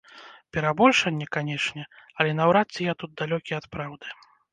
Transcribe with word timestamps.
Перабольшанне, 0.55 1.27
канечне, 1.35 1.83
але 2.23 2.31
наўрад 2.39 2.67
ці 2.73 2.81
я 2.89 2.93
тут 3.05 3.11
далёкі 3.21 3.57
ад 3.59 3.69
праўды. 3.77 4.07